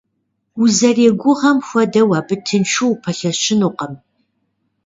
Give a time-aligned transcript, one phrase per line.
[0.61, 3.93] Узэригугъэм хуэдэу абы тыншу упэлъэщынукъым.